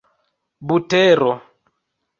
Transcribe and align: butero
butero 0.69 1.31